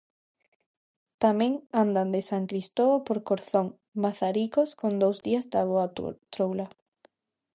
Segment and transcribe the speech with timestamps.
[1.23, 1.51] Tamén
[1.83, 3.67] andan de San Cristovo por Corzón,
[4.03, 5.87] Mazaricos, con dous días de boa
[6.35, 6.67] troula.